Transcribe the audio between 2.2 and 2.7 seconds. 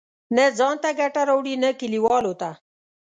ته.